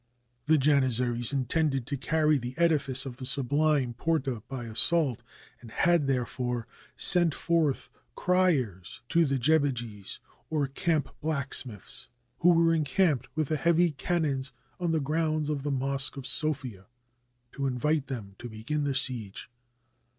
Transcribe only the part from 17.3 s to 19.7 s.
to invite them to begin the siege.